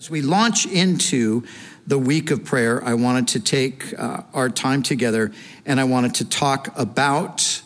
[0.00, 1.42] As we launch into
[1.88, 5.32] the week of prayer, I wanted to take uh, our time together
[5.66, 7.60] and I wanted to talk about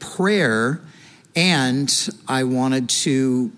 [0.00, 0.80] prayer
[1.36, 1.88] and
[2.26, 3.52] I wanted to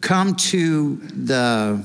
[0.00, 1.84] come to the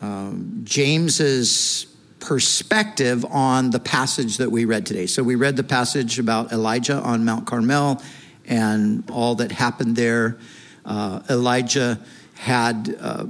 [0.00, 0.32] uh,
[0.62, 1.88] James's
[2.20, 5.06] perspective on the passage that we read today.
[5.06, 8.00] So we read the passage about Elijah on Mount Carmel
[8.46, 10.38] and all that happened there.
[10.84, 11.98] Uh, Elijah
[12.34, 13.26] had uh,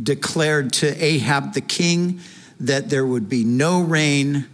[0.00, 2.20] declared to Ahab the king
[2.60, 4.46] that there would be no rain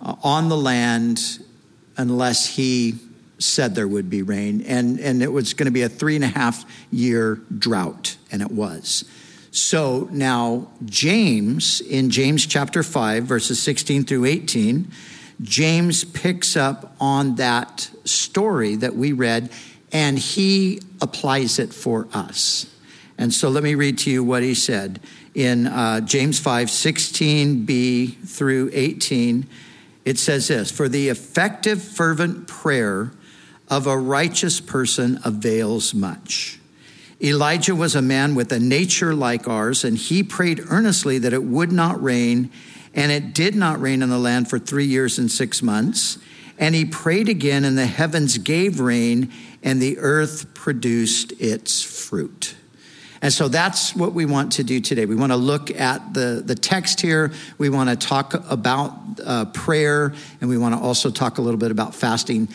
[0.00, 1.38] uh, on the land
[1.96, 2.96] unless he
[3.38, 4.62] said there would be rain.
[4.62, 8.42] And, and it was going to be a three and a half year drought, and
[8.42, 9.04] it was.
[9.50, 14.90] So now, James, in James chapter 5, verses 16 through 18,
[15.42, 19.50] James picks up on that story that we read
[19.92, 22.71] and he applies it for us.
[23.22, 24.98] And so let me read to you what he said
[25.32, 29.46] in uh, James 5 16b through 18.
[30.04, 33.12] It says this For the effective, fervent prayer
[33.68, 36.58] of a righteous person avails much.
[37.22, 41.44] Elijah was a man with a nature like ours, and he prayed earnestly that it
[41.44, 42.50] would not rain,
[42.92, 46.18] and it did not rain on the land for three years and six months.
[46.58, 49.30] And he prayed again, and the heavens gave rain,
[49.62, 52.56] and the earth produced its fruit.
[53.22, 55.06] And so that's what we want to do today.
[55.06, 57.32] We want to look at the, the text here.
[57.56, 61.58] We want to talk about uh, prayer, and we want to also talk a little
[61.58, 62.48] bit about fasting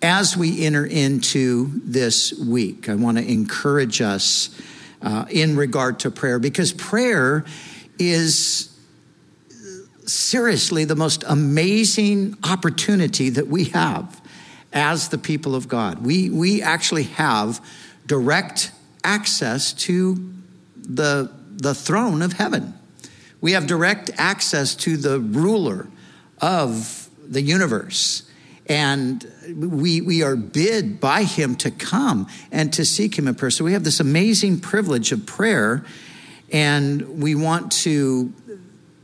[0.00, 2.88] as we enter into this week.
[2.88, 4.60] I want to encourage us
[5.02, 7.44] uh, in regard to prayer because prayer
[7.98, 8.68] is
[10.06, 14.20] seriously the most amazing opportunity that we have
[14.72, 16.04] as the people of God.
[16.04, 17.64] We, we actually have
[18.06, 18.72] direct
[19.04, 20.32] access to
[20.76, 22.74] the, the throne of heaven.
[23.40, 25.88] We have direct access to the ruler
[26.40, 28.28] of the universe.
[28.66, 33.50] And we, we are bid by him to come and to seek him in prayer.
[33.50, 35.84] So we have this amazing privilege of prayer.
[36.52, 38.32] And we want to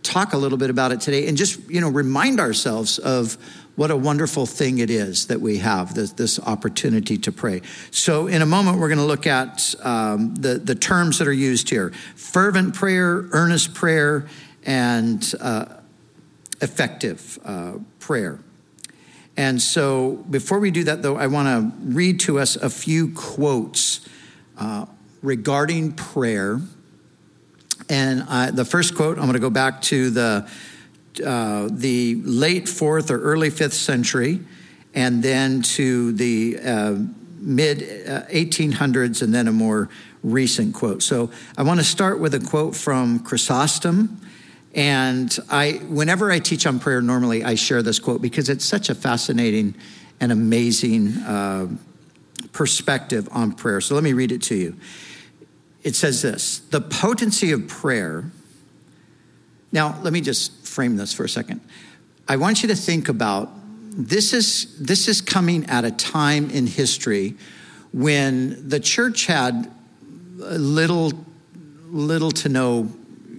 [0.02, 3.36] talk a little bit about it today and just, you know, remind ourselves of
[3.78, 7.62] what a wonderful thing it is that we have this, this opportunity to pray.
[7.92, 11.32] So, in a moment, we're going to look at um, the, the terms that are
[11.32, 14.26] used here fervent prayer, earnest prayer,
[14.64, 15.66] and uh,
[16.60, 18.40] effective uh, prayer.
[19.36, 23.14] And so, before we do that, though, I want to read to us a few
[23.14, 24.00] quotes
[24.58, 24.86] uh,
[25.22, 26.60] regarding prayer.
[27.88, 30.50] And uh, the first quote, I'm going to go back to the
[31.24, 34.40] uh, the late fourth or early fifth century,
[34.94, 36.96] and then to the uh,
[37.40, 39.88] mid 1800s, uh, and then a more
[40.22, 41.02] recent quote.
[41.02, 44.20] So I want to start with a quote from Chrysostom.
[44.74, 48.90] And I, whenever I teach on prayer, normally I share this quote because it's such
[48.90, 49.74] a fascinating
[50.20, 51.68] and amazing uh,
[52.52, 53.80] perspective on prayer.
[53.80, 54.76] So let me read it to you.
[55.82, 58.30] It says this The potency of prayer
[59.72, 61.60] now, let me just frame this for a second.
[62.26, 63.50] I want you to think about
[63.90, 67.36] this is this is coming at a time in history
[67.92, 69.70] when the church had
[70.36, 71.12] little
[71.86, 72.88] little to no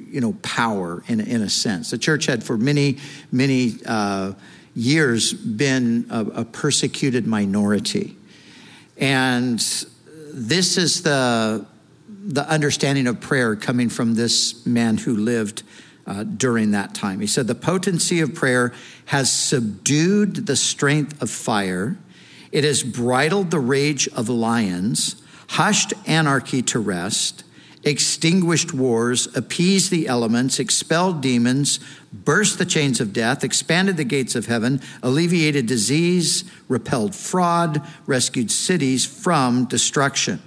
[0.09, 1.91] you know power in in a sense.
[1.91, 2.97] The church had for many
[3.31, 4.33] many uh,
[4.75, 8.17] years been a, a persecuted minority,
[8.97, 9.59] and
[10.33, 11.65] this is the
[12.07, 15.63] the understanding of prayer coming from this man who lived
[16.05, 17.19] uh, during that time.
[17.19, 18.73] He said, The potency of prayer
[19.05, 21.97] has subdued the strength of fire,
[22.51, 27.43] it has bridled the rage of lions, hushed anarchy to rest,
[27.83, 31.79] extinguished wars, appeased the elements, expelled demons,
[32.11, 38.51] burst the chains of death, expanded the gates of heaven, alleviated disease, repelled fraud, rescued
[38.51, 40.41] cities from destruction.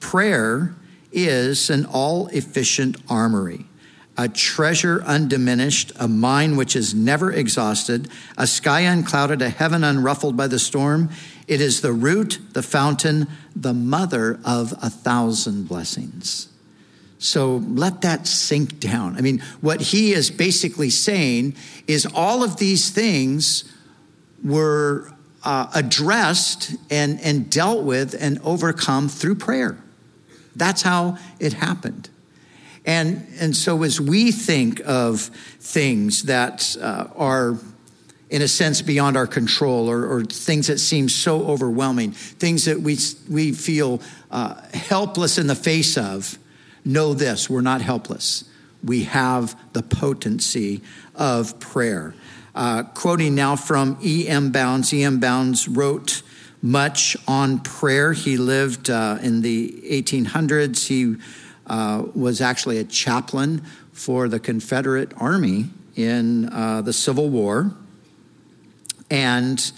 [0.00, 0.74] Prayer
[1.12, 3.66] is an all efficient armory
[4.16, 8.08] a treasure undiminished, a mine which is never exhausted,
[8.38, 11.10] a sky unclouded, a heaven unruffled by the storm.
[11.48, 13.26] It is the root, the fountain,
[13.56, 16.48] the mother of a thousand blessings.
[17.18, 19.16] So let that sink down.
[19.16, 21.56] I mean, what he is basically saying
[21.86, 23.64] is all of these things
[24.44, 25.10] were
[25.42, 29.78] uh, addressed and, and dealt with and overcome through prayer.
[30.54, 32.10] That's how it happened.
[32.84, 35.22] And, and so as we think of
[35.60, 37.58] things that uh, are,
[38.28, 42.80] in a sense, beyond our control or, or, things that seem so overwhelming, things that
[42.80, 42.98] we,
[43.30, 46.38] we feel uh, helpless in the face of,
[46.84, 48.44] know this we're not helpless.
[48.82, 50.82] We have the potency
[51.14, 52.14] of prayer.
[52.54, 54.52] Uh, quoting now from E.M.
[54.52, 55.20] Bounds, E.M.
[55.20, 56.22] Bounds wrote
[56.60, 58.12] much on prayer.
[58.12, 60.86] He lived uh, in the 1800s.
[60.86, 61.16] He
[61.66, 63.62] uh, was actually a chaplain
[63.92, 65.66] for the Confederate Army
[65.96, 67.72] in uh, the Civil War.
[69.10, 69.72] And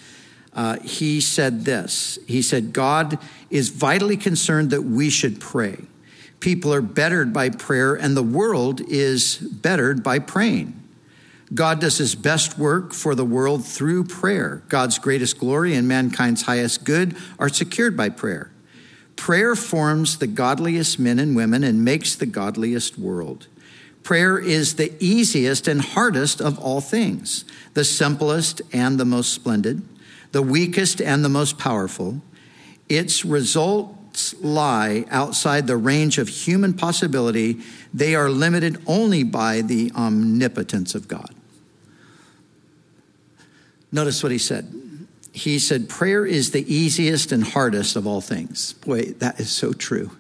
[0.55, 3.19] uh, he said this He said, God
[3.51, 5.79] is vitally concerned that we should pray.
[6.41, 10.83] People are bettered by prayer, and the world is bettered by praying.
[11.55, 14.63] God does his best work for the world through prayer.
[14.69, 18.51] God's greatest glory and mankind's highest good are secured by prayer.
[19.17, 23.49] Prayer forms the godliest men and women and makes the godliest world.
[24.03, 29.83] Prayer is the easiest and hardest of all things, the simplest and the most splendid,
[30.31, 32.21] the weakest and the most powerful.
[32.89, 37.59] Its results lie outside the range of human possibility.
[37.93, 41.35] They are limited only by the omnipotence of God.
[43.91, 44.86] Notice what he said.
[45.37, 48.73] He said, Prayer is the easiest and hardest of all things.
[48.73, 50.11] Boy, that is so true.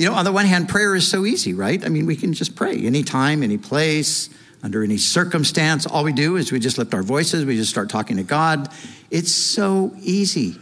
[0.00, 1.84] You know, on the one hand, prayer is so easy, right?
[1.84, 4.30] I mean, we can just pray anytime, any place,
[4.60, 5.86] under any circumstance.
[5.86, 8.68] All we do is we just lift our voices, we just start talking to God.
[9.12, 10.56] It's so easy.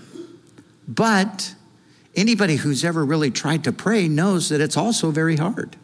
[0.86, 1.54] But
[2.14, 5.76] anybody who's ever really tried to pray knows that it's also very hard.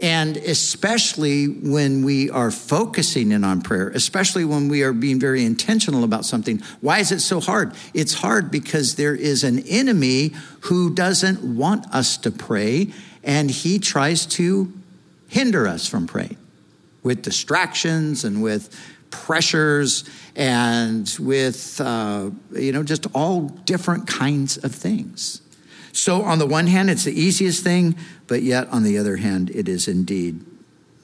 [0.00, 5.44] And especially when we are focusing in on prayer, especially when we are being very
[5.44, 6.62] intentional about something.
[6.80, 7.74] Why is it so hard?
[7.92, 10.32] It's hard because there is an enemy
[10.62, 12.92] who doesn't want us to pray,
[13.22, 14.72] and he tries to
[15.28, 16.38] hinder us from praying
[17.02, 18.74] with distractions and with
[19.10, 20.04] pressures
[20.36, 25.42] and with, uh, you know, just all different kinds of things.
[25.92, 27.96] So, on the one hand, it's the easiest thing,
[28.26, 30.44] but yet on the other hand, it is indeed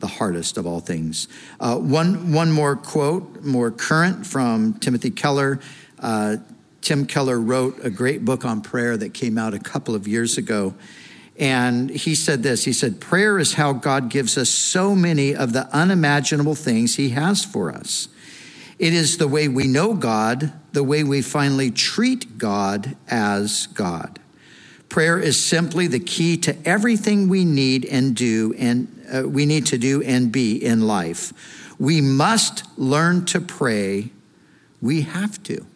[0.01, 1.27] the hardest of all things.
[1.59, 5.59] Uh, one, one more quote, more current from Timothy Keller.
[5.99, 6.37] Uh,
[6.83, 10.39] Tim Keller wrote a great book on prayer that came out a couple of years
[10.39, 10.75] ago.
[11.39, 15.53] And he said this He said, Prayer is how God gives us so many of
[15.53, 18.09] the unimaginable things He has for us.
[18.79, 24.19] It is the way we know God, the way we finally treat God as God.
[24.89, 29.67] Prayer is simply the key to everything we need and do and uh, we need
[29.67, 31.33] to do and be in life.
[31.79, 34.11] We must learn to pray.
[34.81, 35.67] We have to.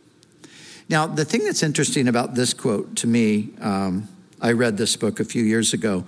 [0.88, 4.08] Now, the thing that's interesting about this quote to me, um,
[4.40, 6.04] I read this book a few years ago.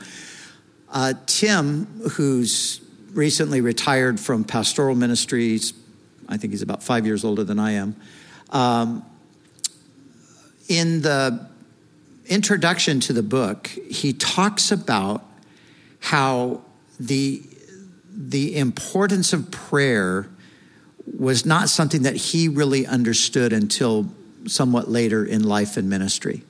[0.90, 2.80] Uh, Tim, who's
[3.12, 5.74] recently retired from pastoral ministries,
[6.28, 7.94] I think he's about five years older than I am.
[8.50, 9.04] Um,
[10.68, 11.46] in the
[12.32, 15.24] introduction to the book, he talks about
[16.00, 16.62] how
[16.98, 17.42] the,
[18.10, 20.28] the importance of prayer
[21.18, 24.08] was not something that he really understood until
[24.46, 26.42] somewhat later in life and ministry.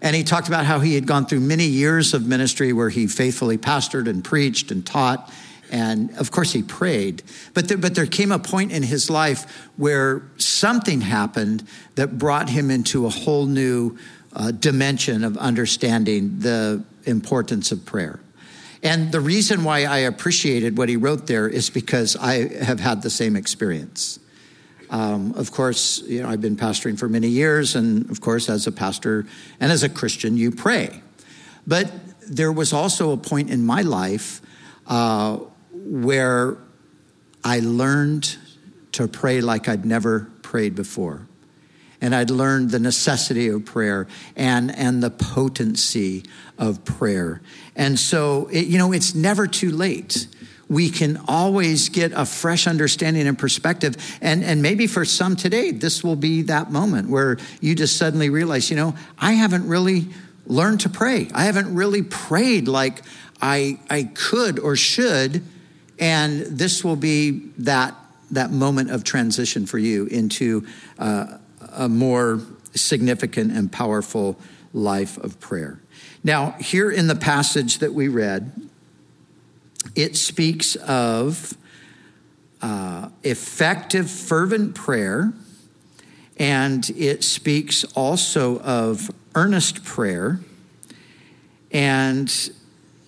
[0.00, 3.06] And he talked about how he had gone through many years of ministry where he
[3.06, 5.32] faithfully pastored and preached and taught.
[5.70, 7.22] And of course, he prayed.
[7.54, 11.66] But there, but there came a point in his life where something happened
[11.96, 13.96] that brought him into a whole new
[14.36, 18.20] uh, dimension of understanding the importance of prayer.
[18.82, 23.02] And the reason why I appreciated what he wrote there is because I have had
[23.02, 24.20] the same experience.
[24.90, 28.66] Um, of course, you know, I've been pastoring for many years, and of course, as
[28.66, 29.26] a pastor
[29.58, 31.02] and as a Christian, you pray.
[31.66, 31.90] But
[32.28, 34.40] there was also a point in my life
[34.86, 35.38] uh,
[35.72, 36.58] where
[37.42, 38.36] I learned
[38.92, 41.25] to pray like I'd never prayed before
[42.00, 46.24] and I'd learned the necessity of prayer and, and the potency
[46.58, 47.40] of prayer.
[47.74, 50.26] And so, it, you know, it's never too late.
[50.68, 53.96] We can always get a fresh understanding and perspective.
[54.20, 58.30] And, and maybe for some today, this will be that moment where you just suddenly
[58.30, 60.08] realize, you know, I haven't really
[60.46, 61.28] learned to pray.
[61.32, 63.02] I haven't really prayed like
[63.40, 65.42] I, I could or should.
[65.98, 67.94] And this will be that,
[68.32, 70.66] that moment of transition for you into
[70.98, 71.38] uh,
[71.76, 72.40] a more
[72.74, 74.36] significant and powerful
[74.72, 75.80] life of prayer.
[76.24, 78.50] Now, here in the passage that we read,
[79.94, 81.56] it speaks of
[82.60, 85.32] uh, effective, fervent prayer,
[86.38, 90.40] and it speaks also of earnest prayer,
[91.70, 92.50] and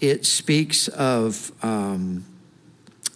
[0.00, 2.24] it speaks of um,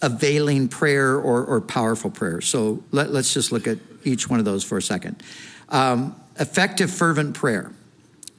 [0.01, 2.41] availing prayer or, or powerful prayer.
[2.41, 5.21] So let, us just look at each one of those for a second.
[5.69, 7.71] Um, effective, fervent prayer.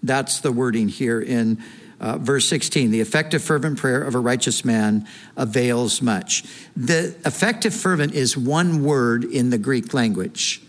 [0.02, 1.62] That's the wording here in
[2.00, 5.06] uh, verse 16, the effective fervent prayer of a righteous man
[5.36, 6.44] avails much.
[6.76, 10.60] The effective fervent is one word in the Greek language.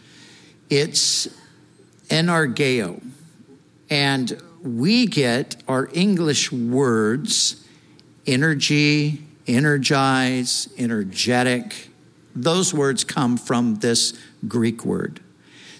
[0.70, 1.28] It's
[2.08, 3.04] energeo.
[3.90, 7.62] And we get our English words
[8.25, 11.90] energy, energize, energetic.
[12.36, 15.20] Those words come from this Greek word.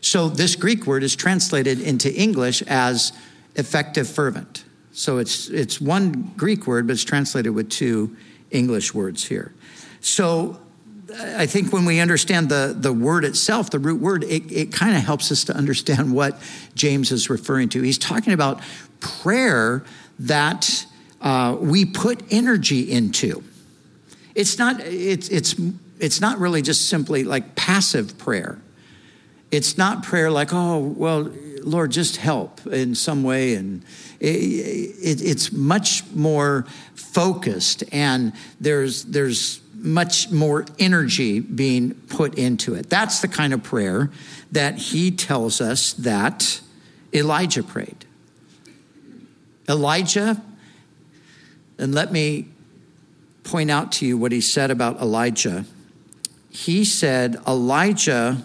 [0.02, 3.12] So this Greek word is translated into English as
[3.56, 4.64] effective fervent.
[4.92, 8.16] So it's, it's one Greek word, but it's translated with two
[8.52, 9.54] English words here.
[10.00, 10.60] So
[11.18, 14.96] I think when we understand the, the word itself, the root word, it, it kind
[14.96, 16.40] of helps us to understand what
[16.76, 17.82] James is referring to.
[17.82, 18.62] He's talking about
[19.00, 19.84] prayer
[20.20, 20.86] that
[21.22, 23.44] uh, we put energy into.
[24.34, 25.56] It's not, it's, it's,
[26.00, 28.60] it's not really just simply like passive prayer.
[29.52, 31.32] It's not prayer like, oh, well,
[31.64, 33.56] Lord, just help in some way.
[33.56, 33.84] And
[34.20, 42.74] it, it, it's much more focused, and there's, there's much more energy being put into
[42.74, 42.90] it.
[42.90, 44.12] That's the kind of prayer
[44.52, 46.60] that he tells us that
[47.14, 48.06] Elijah prayed.
[49.70, 50.42] Elijah,
[51.78, 52.48] and let me
[53.44, 55.66] point out to you what he said about Elijah.
[56.56, 58.42] He said, Elijah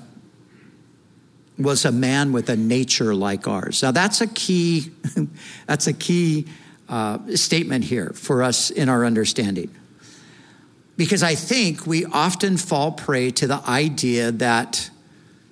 [1.56, 3.84] was a man with a nature like ours.
[3.84, 4.90] Now that's a key,
[5.66, 6.48] that's a key
[6.88, 9.70] uh, statement here for us in our understanding.
[10.96, 14.90] Because I think we often fall prey to the idea that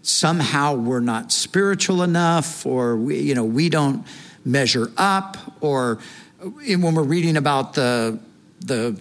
[0.03, 4.05] somehow we're not spiritual enough or we, you know, we don't
[4.45, 6.01] measure up or
[6.41, 8.19] when we're reading about the,
[8.67, 9.01] the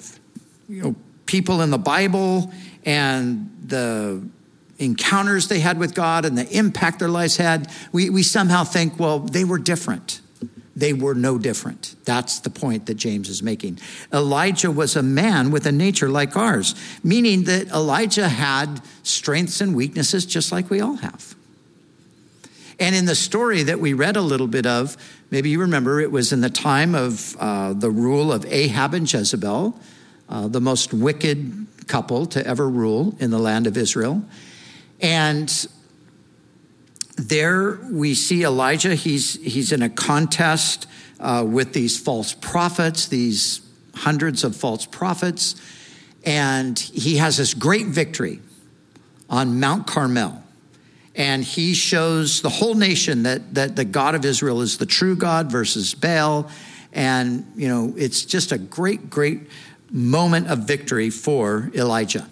[0.69, 0.95] you know,
[1.25, 2.51] people in the Bible
[2.87, 4.25] and the
[4.79, 8.97] encounters they had with God and the impact their lives had, we, we somehow think,
[8.97, 10.21] well, they were different.
[10.73, 11.95] They were no different.
[12.05, 13.79] That's the point that James is making.
[14.13, 19.75] Elijah was a man with a nature like ours, meaning that Elijah had strengths and
[19.75, 21.35] weaknesses just like we all have.
[22.79, 24.95] And in the story that we read a little bit of,
[25.29, 29.11] maybe you remember it was in the time of uh, the rule of Ahab and
[29.11, 29.77] Jezebel,
[30.29, 34.23] uh, the most wicked couple to ever rule in the land of Israel.
[34.99, 35.67] And
[37.17, 38.95] there we see Elijah.
[38.95, 40.87] He's, he's in a contest
[41.19, 43.61] uh, with these false prophets, these
[43.95, 45.55] hundreds of false prophets.
[46.23, 48.39] And he has this great victory
[49.29, 50.43] on Mount Carmel.
[51.15, 55.15] And he shows the whole nation that, that the God of Israel is the true
[55.15, 56.49] God versus Baal.
[56.93, 59.41] And, you know, it's just a great, great
[59.91, 62.29] moment of victory for Elijah.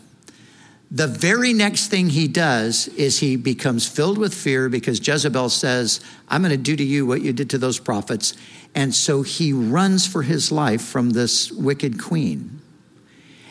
[0.91, 5.99] The very next thing he does is he becomes filled with fear because Jezebel says,
[6.29, 8.33] I'm going to do to you what you did to those prophets.
[8.75, 12.61] And so he runs for his life from this wicked queen.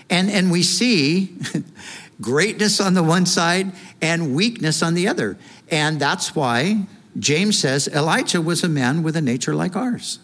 [0.09, 1.37] And, and we see
[2.21, 5.37] greatness on the one side and weakness on the other.
[5.71, 6.87] And that's why
[7.19, 10.19] James says Elijah was a man with a nature like ours.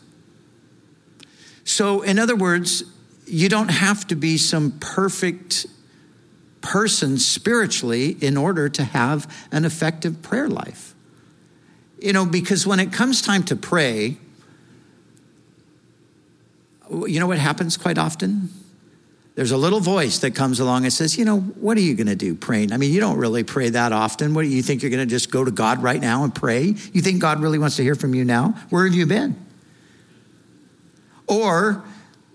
[1.64, 2.84] So, in other words,
[3.30, 5.66] you don't have to be some perfect
[6.60, 10.94] person spiritually in order to have an effective prayer life.
[12.00, 14.16] You know, because when it comes time to pray,
[16.90, 18.48] you know what happens quite often?
[19.36, 22.08] There's a little voice that comes along and says, You know, what are you going
[22.08, 22.72] to do praying?
[22.72, 24.34] I mean, you don't really pray that often.
[24.34, 26.74] What do you think you're going to just go to God right now and pray?
[26.92, 28.54] You think God really wants to hear from you now?
[28.70, 29.36] Where have you been?
[31.26, 31.84] Or,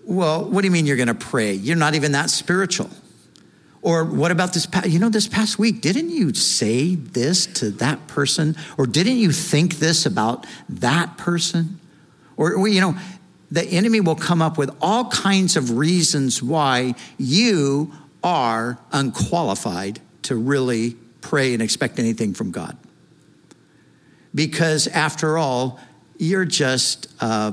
[0.06, 1.52] well, what do you mean you're going to pray?
[1.52, 2.88] You're not even that spiritual.
[3.82, 8.06] Or what about this you know, this past week, didn't you say this to that
[8.06, 8.56] person?
[8.78, 11.78] Or didn't you think this about that person?
[12.36, 12.96] Or, you know,
[13.50, 20.34] the enemy will come up with all kinds of reasons why you are unqualified to
[20.34, 22.76] really pray and expect anything from God.
[24.34, 25.78] Because after all,
[26.18, 27.52] you're just, uh,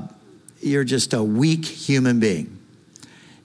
[0.64, 2.58] you're just a weak human being.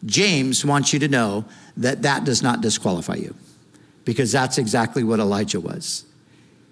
[0.05, 1.45] James wants you to know
[1.77, 3.35] that that does not disqualify you
[4.05, 6.05] because that's exactly what Elijah was.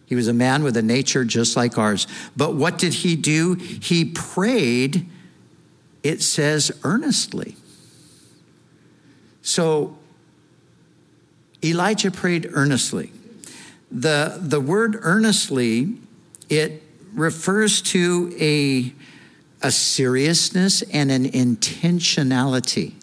[0.06, 2.08] He was a man with a nature just like ours.
[2.36, 3.56] But what did he do?
[3.56, 5.06] He prayed,
[6.02, 7.58] it says, earnestly.
[9.42, 9.98] So
[11.64, 13.12] Elijah prayed earnestly.
[13.92, 15.98] The, the word earnestly,
[16.50, 18.94] it refers to a,
[19.62, 22.94] a seriousness and an intentionality.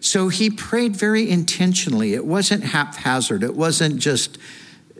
[0.00, 2.14] So he prayed very intentionally.
[2.14, 3.42] It wasn't haphazard.
[3.42, 4.38] It wasn't just,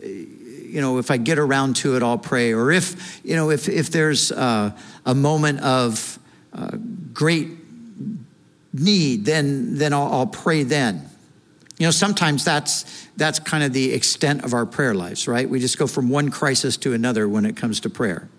[0.01, 2.53] you know, if I get around to it, I'll pray.
[2.53, 4.71] Or if, you know, if, if there's uh,
[5.05, 6.19] a moment of
[6.53, 6.77] uh,
[7.13, 7.49] great
[8.73, 11.09] need, then, then I'll, I'll pray then.
[11.79, 15.49] You know, sometimes that's, that's kind of the extent of our prayer lives, right?
[15.49, 18.29] We just go from one crisis to another when it comes to prayer.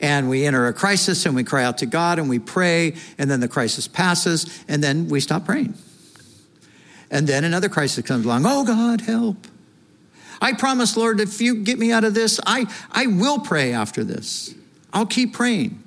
[0.00, 3.30] And we enter a crisis and we cry out to God and we pray, and
[3.30, 5.74] then the crisis passes, and then we stop praying.
[7.10, 8.44] And then another crisis comes along.
[8.46, 9.46] Oh, God, help.
[10.40, 14.04] I promise, Lord, if you get me out of this, I, I will pray after
[14.04, 14.54] this.
[14.92, 15.82] I'll keep praying.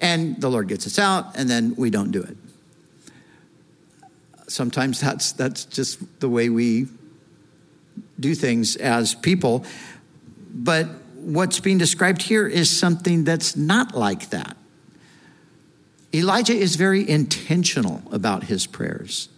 [0.00, 2.36] And the Lord gets us out, and then we don't do it.
[4.48, 6.88] Sometimes that's, that's just the way we
[8.20, 9.64] do things as people.
[10.52, 10.88] But
[11.26, 14.56] what's being described here is something that's not like that.
[16.14, 19.28] Elijah is very intentional about his prayers.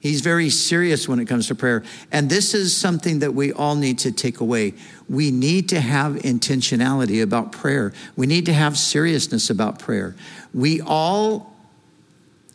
[0.00, 1.84] He's very serious when it comes to prayer.
[2.10, 4.74] And this is something that we all need to take away.
[5.08, 7.92] We need to have intentionality about prayer.
[8.16, 10.16] We need to have seriousness about prayer.
[10.52, 11.54] We all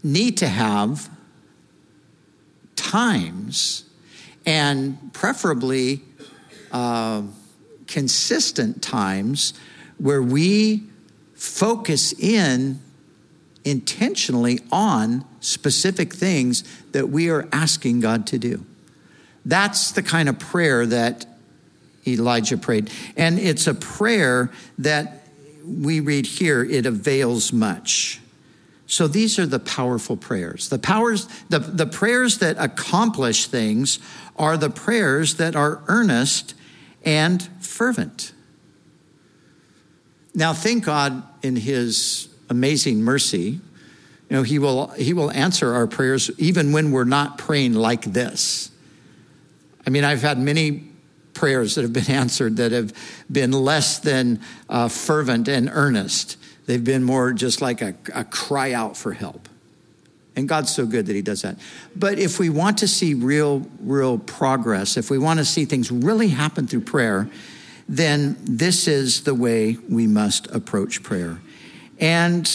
[0.04, 1.10] need to have
[2.76, 3.86] times
[4.46, 6.02] and preferably
[6.74, 7.24] uh,
[7.94, 9.54] consistent times
[10.00, 10.82] where we
[11.36, 12.80] focus in
[13.64, 18.66] intentionally on specific things that we are asking God to do.
[19.46, 21.28] That's the kind of prayer that
[22.08, 22.90] Elijah prayed.
[23.16, 25.28] And it's a prayer that
[25.64, 28.20] we read here, it avails much.
[28.88, 30.70] So these are the powerful prayers.
[30.70, 34.00] The powers, the, the prayers that accomplish things
[34.36, 36.56] are the prayers that are earnest
[37.04, 38.34] and fervent.
[40.36, 43.60] Now, thank God in his amazing mercy,
[44.30, 48.04] you know, he will, he will answer our prayers even when we're not praying like
[48.04, 48.72] this.
[49.86, 50.86] I mean, I've had many
[51.34, 52.94] prayers that have been answered that have
[53.32, 56.38] been less than uh, fervent and earnest.
[56.66, 59.50] They've been more just like a, a cry out for help.
[60.36, 61.58] And God's so good that He does that.
[61.96, 65.92] But if we want to see real, real progress, if we want to see things
[65.92, 67.30] really happen through prayer,
[67.88, 71.40] then this is the way we must approach prayer.
[72.00, 72.50] And,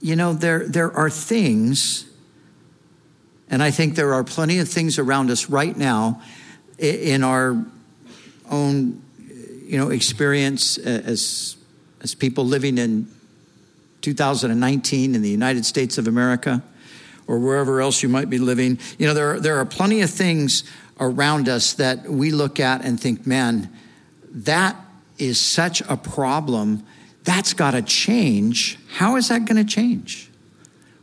[0.00, 2.08] you know, there, there are things,
[3.50, 6.22] and I think there are plenty of things around us right now
[6.78, 7.62] in our
[8.50, 9.02] own,
[9.64, 11.56] you know, experience as,
[12.00, 13.08] as people living in
[14.06, 16.62] 2019 in the United States of America
[17.26, 18.78] or wherever else you might be living.
[19.00, 20.62] You know, there are, there are plenty of things
[21.00, 23.68] around us that we look at and think, man,
[24.30, 24.76] that
[25.18, 26.86] is such a problem
[27.24, 28.78] that's got to change.
[28.92, 30.30] How is that going to change?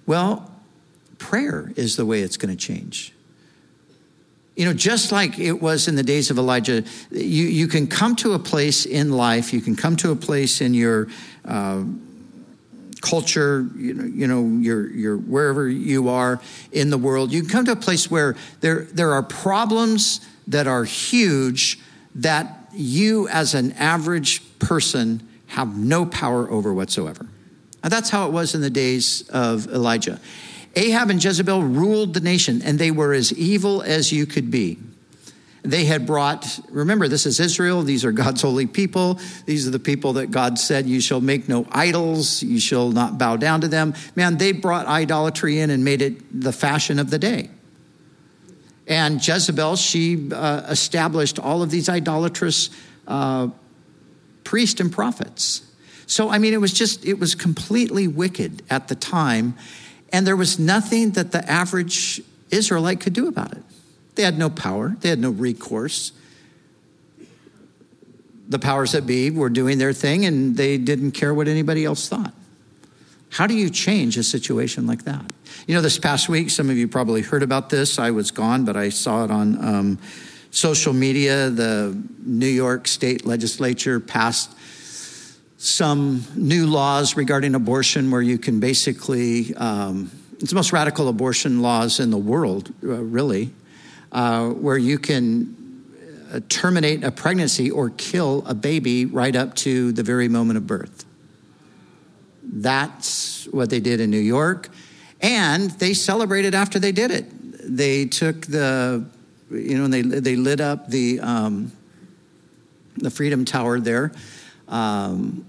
[0.06, 0.50] Well,
[1.18, 3.12] prayer is the way it's going to change.
[4.56, 8.16] You know, just like it was in the days of Elijah, you, you can come
[8.18, 11.10] to a place in life, you can come to a place in your
[11.44, 11.84] uh,
[13.04, 16.40] culture, you know, you know your, your, wherever you are
[16.72, 20.68] in the world, you can come to a place where there, there are problems that
[20.68, 21.80] are huge
[22.16, 27.28] that you, as an average person, have no power over whatsoever.
[27.84, 30.20] And that's how it was in the days of Elijah.
[30.76, 34.80] Ahab and Jezebel ruled the nation, and they were as evil as you could be.
[35.64, 37.84] They had brought, remember, this is Israel.
[37.84, 39.20] These are God's holy people.
[39.46, 42.44] These are the people that God said, You shall make no idols.
[42.44, 43.94] You shall not bow down to them.
[44.16, 47.50] Man, they brought idolatry in and made it the fashion of the day.
[48.88, 52.70] And Jezebel, she uh, established all of these idolatrous
[53.08, 53.48] uh,
[54.44, 55.62] priests and prophets.
[56.08, 59.56] So, I mean, it was just, it was completely wicked at the time.
[60.12, 62.22] And there was nothing that the average
[62.52, 63.64] Israelite could do about it.
[64.16, 66.12] They had no power, they had no recourse.
[68.50, 72.08] The powers that be were doing their thing and they didn't care what anybody else
[72.08, 72.34] thought.
[73.30, 75.26] How do you change a situation like that?
[75.66, 77.98] You know, this past week, some of you probably heard about this.
[77.98, 80.00] I was gone, but I saw it on um,
[80.54, 84.56] social media, the New York State Legislature passed
[85.58, 91.62] some new laws regarding abortion where you can basically, um, it's the most radical abortion
[91.62, 93.52] laws in the world, uh, really,
[94.14, 95.56] uh, where you can
[96.32, 100.66] uh, terminate a pregnancy or kill a baby right up to the very moment of
[100.66, 101.06] birth.
[102.44, 104.70] That's what they did in New York.
[105.22, 107.26] And they celebrated after they did it.
[107.76, 109.06] They took the
[109.54, 111.72] you know, they they lit up the um,
[112.98, 114.12] the Freedom Tower there.
[114.68, 115.46] Um,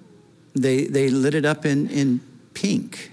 [0.55, 2.21] they they lit it up in in
[2.53, 3.11] pink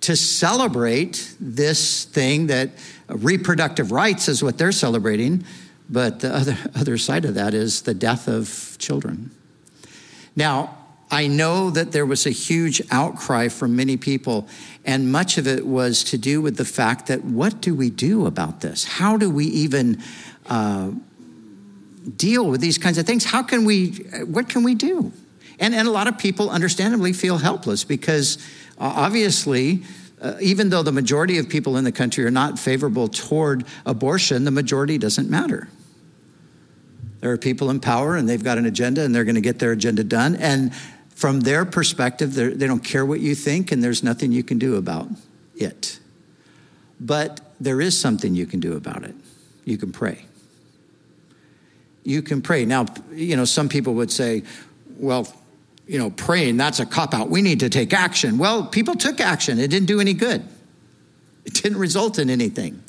[0.00, 2.70] to celebrate this thing that
[3.08, 5.44] reproductive rights is what they're celebrating,
[5.88, 9.30] but the other other side of that is the death of children.
[10.36, 10.76] Now,
[11.10, 14.46] I know that there was a huge outcry from many people,
[14.84, 18.26] and much of it was to do with the fact that what do we do
[18.26, 18.84] about this?
[18.84, 20.02] How do we even
[20.46, 20.90] uh,
[22.16, 23.24] deal with these kinds of things?
[23.24, 23.92] How can we,
[24.26, 25.12] what can we do?
[25.58, 28.36] And, and a lot of people understandably feel helpless because
[28.78, 29.82] uh, obviously,
[30.20, 34.44] uh, even though the majority of people in the country are not favorable toward abortion,
[34.44, 35.68] the majority doesn't matter.
[37.20, 39.58] There are people in power and they've got an agenda and they're going to get
[39.58, 40.36] their agenda done.
[40.36, 40.74] And
[41.18, 44.76] from their perspective, they don't care what you think, and there's nothing you can do
[44.76, 45.08] about
[45.56, 45.98] it.
[47.00, 49.16] But there is something you can do about it.
[49.64, 50.26] You can pray.
[52.04, 52.64] You can pray.
[52.64, 54.44] Now, you know, some people would say,
[54.96, 55.26] well,
[55.88, 57.30] you know, praying, that's a cop out.
[57.30, 58.38] We need to take action.
[58.38, 59.58] Well, people took action.
[59.58, 60.46] It didn't do any good,
[61.44, 62.82] it didn't result in anything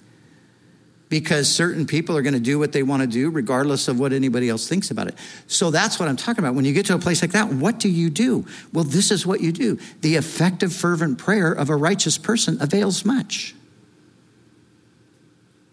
[1.09, 4.13] because certain people are going to do what they want to do regardless of what
[4.13, 5.15] anybody else thinks about it.
[5.47, 6.53] So that's what I'm talking about.
[6.53, 8.45] When you get to a place like that, what do you do?
[8.71, 9.79] Well, this is what you do.
[10.01, 13.55] The effective, fervent prayer of a righteous person avails much.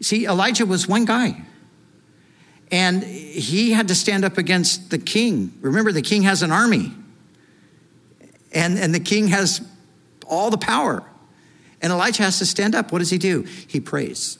[0.00, 1.42] See, Elijah was one guy.
[2.70, 5.52] And he had to stand up against the king.
[5.60, 6.92] Remember, the king has an army,
[8.56, 9.60] and, and the king has
[10.26, 11.04] all the power.
[11.80, 12.90] And Elijah has to stand up.
[12.90, 13.42] What does he do?
[13.42, 14.38] He prays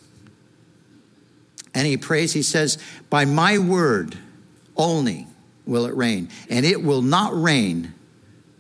[1.76, 2.79] and he prays, he says,
[3.11, 4.16] By my word
[4.79, 5.26] only
[5.66, 7.92] will it rain, and it will not rain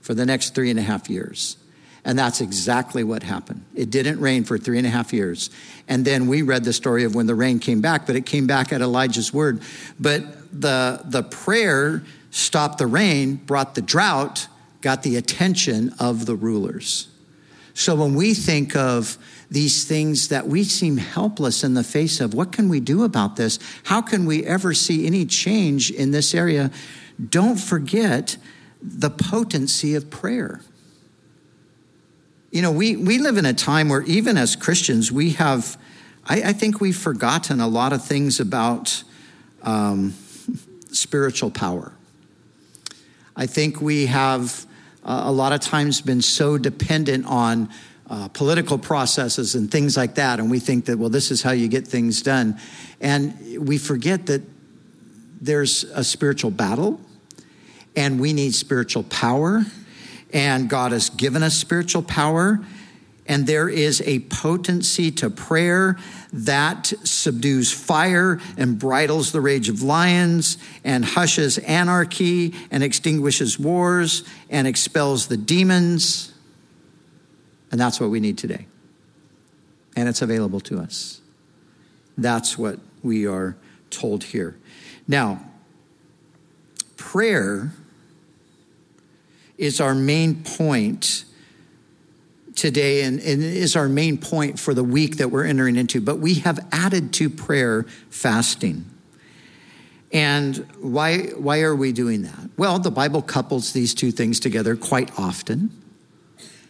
[0.02, 1.56] for the next three and a half years.
[2.04, 3.64] And that's exactly what happened.
[3.74, 5.50] It didn't rain for three and a half years.
[5.88, 8.46] And then we read the story of when the rain came back, but it came
[8.46, 9.62] back at Elijah's word.
[9.98, 14.46] But the, the prayer stopped the rain, brought the drought,
[14.80, 17.08] got the attention of the rulers.
[17.74, 19.18] So when we think of
[19.50, 23.36] these things that we seem helpless in the face of, what can we do about
[23.36, 23.58] this?
[23.84, 26.70] How can we ever see any change in this area?
[27.28, 28.38] Don't forget
[28.80, 30.62] the potency of prayer.
[32.50, 35.76] You know, we, we live in a time where even as Christians, we have,
[36.24, 39.02] I, I think we've forgotten a lot of things about
[39.62, 40.14] um,
[40.90, 41.92] spiritual power.
[43.36, 44.64] I think we have
[45.04, 47.68] uh, a lot of times been so dependent on
[48.08, 50.40] uh, political processes and things like that.
[50.40, 52.58] And we think that, well, this is how you get things done.
[53.00, 54.42] And we forget that
[55.40, 56.98] there's a spiritual battle
[57.94, 59.64] and we need spiritual power.
[60.32, 62.64] And God has given us spiritual power
[63.28, 65.98] and there is a potency to prayer
[66.32, 74.22] that subdues fire and bridles the rage of lions and hushes anarchy and extinguishes wars
[74.50, 76.32] and expels the demons.
[77.70, 78.66] And that's what we need today.
[79.96, 81.20] And it's available to us.
[82.18, 83.56] That's what we are
[83.90, 84.56] told here.
[85.08, 85.44] Now,
[86.96, 87.72] prayer
[89.58, 91.24] is our main point
[92.56, 96.00] today and, and is our main point for the week that we're entering into.
[96.00, 98.86] But we have added to prayer fasting.
[100.12, 102.50] And why, why are we doing that?
[102.56, 105.70] Well, the Bible couples these two things together quite often.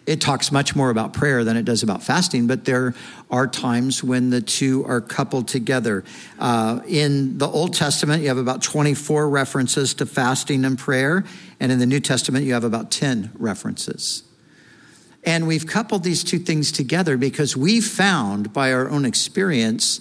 [0.06, 2.94] It talks much more about prayer than it does about fasting, but there
[3.28, 6.04] are times when the two are coupled together.
[6.38, 11.24] Uh, in the Old Testament, you have about 24 references to fasting and prayer,
[11.58, 14.22] and in the New Testament, you have about 10 references.
[15.26, 20.00] And we've coupled these two things together because we found by our own experience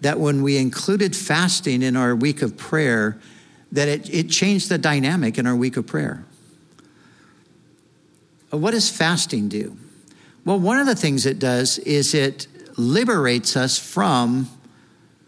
[0.00, 3.18] that when we included fasting in our week of prayer,
[3.72, 6.24] that it, it changed the dynamic in our week of prayer.
[8.52, 9.76] Uh, what does fasting do?
[10.44, 12.46] Well, one of the things it does is it
[12.78, 14.48] liberates us from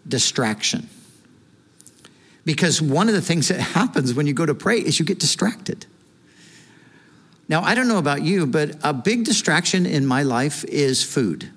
[0.07, 0.89] distraction.
[2.45, 5.19] Because one of the things that happens when you go to pray is you get
[5.19, 5.87] distracted.
[7.49, 11.51] Now, I don't know about you, but a big distraction in my life is food.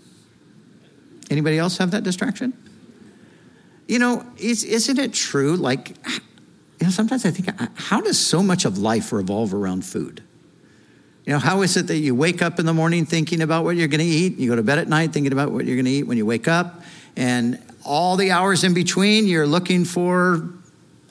[1.29, 2.53] Anybody else have that distraction?
[3.87, 5.55] You know, is, isn't it true?
[5.55, 5.89] Like,
[6.79, 10.21] you know, sometimes I think, how does so much of life revolve around food?
[11.25, 13.75] You know, how is it that you wake up in the morning thinking about what
[13.75, 14.37] you're going to eat?
[14.37, 16.25] You go to bed at night thinking about what you're going to eat when you
[16.25, 16.83] wake up.
[17.15, 20.49] And all the hours in between, you're looking for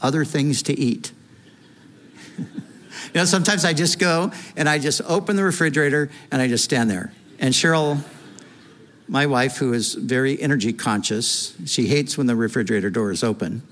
[0.01, 1.13] other things to eat.
[3.15, 6.65] You know, sometimes I just go and I just open the refrigerator and I just
[6.65, 7.13] stand there.
[7.39, 8.03] And Cheryl,
[9.07, 13.63] my wife, who is very energy conscious, she hates when the refrigerator door is open.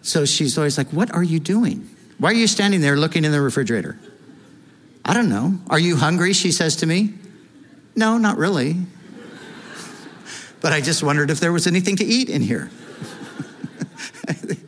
[0.00, 1.88] So she's always like, What are you doing?
[2.18, 3.98] Why are you standing there looking in the refrigerator?
[5.04, 5.58] I don't know.
[5.68, 6.32] Are you hungry?
[6.32, 7.12] She says to me.
[7.94, 8.76] No, not really.
[10.62, 12.70] but I just wondered if there was anything to eat in here.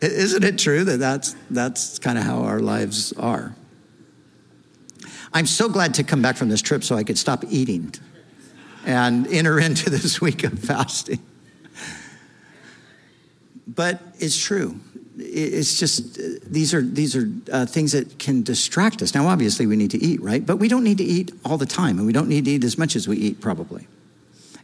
[0.00, 3.54] Isn't it true that that's, that's kind of how our lives are?
[5.32, 7.94] I'm so glad to come back from this trip so I could stop eating
[8.86, 11.20] and enter into this week of fasting.
[13.66, 14.80] But it's true.
[15.18, 16.14] It's just
[16.50, 19.14] these are these are uh, things that can distract us.
[19.14, 20.44] Now, obviously, we need to eat, right?
[20.44, 22.64] But we don't need to eat all the time, and we don't need to eat
[22.64, 23.88] as much as we eat, probably.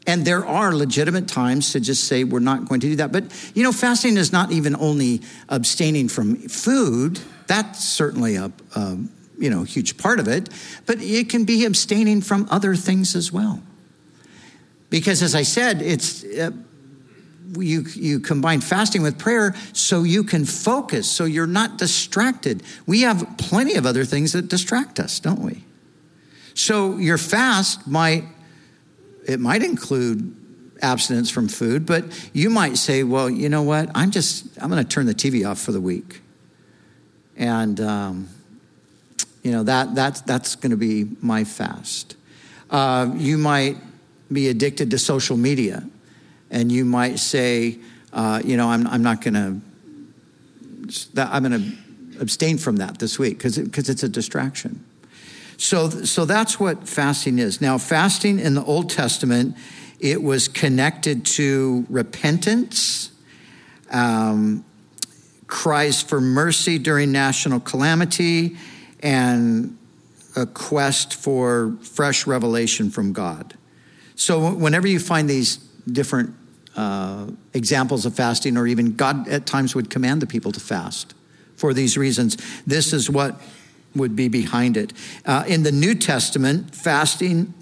[0.06, 3.10] And there are legitimate times to just say we're not going to do that.
[3.10, 7.20] But you know, fasting is not even only abstaining from food.
[7.46, 8.98] That's certainly a, a
[9.38, 10.48] you know huge part of it,
[10.86, 13.62] but it can be abstaining from other things as well.
[14.90, 16.50] Because as I said, it's uh,
[17.58, 22.62] you you combine fasting with prayer so you can focus, so you're not distracted.
[22.86, 25.64] We have plenty of other things that distract us, don't we?
[26.54, 28.24] So your fast might
[29.26, 30.34] it might include
[30.82, 33.90] abstinence from food, but you might say, well, you know what?
[33.94, 36.20] I'm just, I'm going to turn the TV off for the week.
[37.36, 38.28] And, um,
[39.42, 42.16] you know, that, that, that's going to be my fast.
[42.70, 43.76] Uh, you might
[44.32, 45.84] be addicted to social media,
[46.50, 47.78] and you might say,
[48.12, 49.60] uh, you know, I'm, I'm not going to,
[51.16, 54.84] I'm going to abstain from that this week because it, it's a distraction.
[55.64, 57.62] So, so that's what fasting is.
[57.62, 59.56] Now, fasting in the Old Testament,
[59.98, 63.10] it was connected to repentance,
[63.90, 64.62] um,
[65.46, 68.58] cries for mercy during national calamity,
[69.00, 69.78] and
[70.36, 73.54] a quest for fresh revelation from God.
[74.16, 75.56] So, whenever you find these
[75.90, 76.34] different
[76.76, 81.14] uh, examples of fasting, or even God at times would command the people to fast
[81.56, 83.40] for these reasons, this is what
[83.94, 84.92] would be behind it.
[85.24, 87.54] Uh, in the New Testament, fasting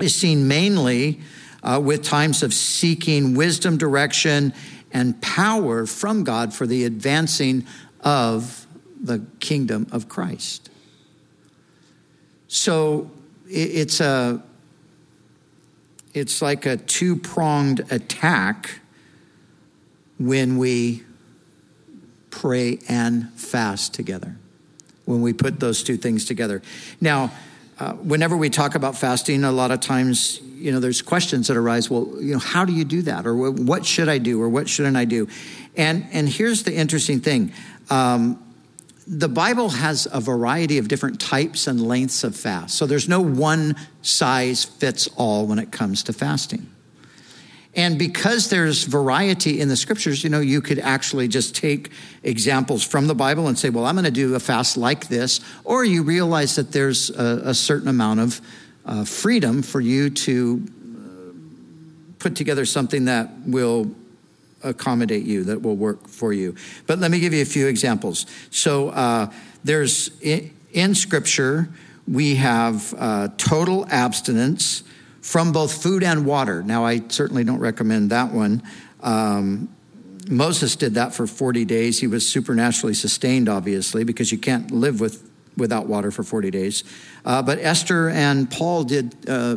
[0.00, 1.20] is seen mainly
[1.62, 4.52] uh, with times of seeking wisdom, direction,
[4.92, 7.66] and power from God for the advancing
[8.00, 8.66] of
[9.00, 10.70] the kingdom of Christ.
[12.48, 13.10] So
[13.48, 14.42] it's a
[16.12, 18.78] it's like a two-pronged attack
[20.16, 21.02] when we
[22.30, 24.36] pray and fast together
[25.04, 26.62] when we put those two things together.
[27.00, 27.32] Now,
[27.78, 31.56] uh, whenever we talk about fasting, a lot of times, you know, there's questions that
[31.56, 31.90] arise.
[31.90, 34.68] Well, you know, how do you do that, or what should I do, or what
[34.68, 35.28] shouldn't I do?
[35.76, 37.52] And and here's the interesting thing:
[37.90, 38.40] um,
[39.06, 42.76] the Bible has a variety of different types and lengths of fast.
[42.76, 46.70] So there's no one size fits all when it comes to fasting.
[47.76, 51.90] And because there's variety in the scriptures, you know, you could actually just take
[52.22, 55.40] examples from the Bible and say, well, I'm going to do a fast like this.
[55.64, 58.40] Or you realize that there's a, a certain amount of
[58.86, 60.62] uh, freedom for you to
[60.94, 61.32] uh,
[62.18, 63.90] put together something that will
[64.62, 66.54] accommodate you, that will work for you.
[66.86, 68.26] But let me give you a few examples.
[68.50, 69.30] So uh,
[69.64, 71.68] there's in, in, scripture,
[72.06, 74.84] we have uh, total abstinence
[75.24, 76.62] from both food and water.
[76.62, 78.62] Now, I certainly don't recommend that one.
[79.00, 79.74] Um,
[80.28, 81.98] Moses did that for 40 days.
[81.98, 86.84] He was supernaturally sustained, obviously, because you can't live with, without water for 40 days.
[87.24, 89.56] Uh, but Esther and Paul did uh,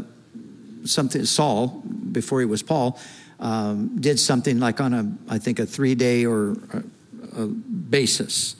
[0.86, 2.98] something, Saul, before he was Paul,
[3.42, 6.84] um, did something like on a, I think, a three day or a,
[7.44, 8.56] a basis.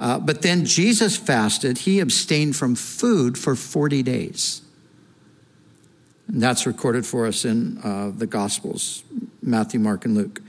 [0.00, 4.62] Uh, but then Jesus fasted, he abstained from food for 40 days.
[6.28, 9.02] And that's recorded for us in uh, the Gospels
[9.42, 10.42] Matthew, Mark, and Luke.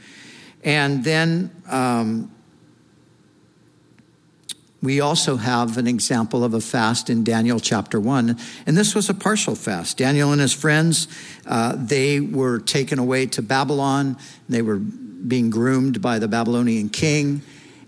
[0.64, 2.32] And then um,
[4.82, 8.38] we also have an example of a fast in Daniel chapter 1.
[8.66, 9.98] And this was a partial fast.
[9.98, 11.08] Daniel and his friends,
[11.46, 14.18] uh, they were taken away to Babylon.
[14.50, 17.42] They were being groomed by the Babylonian king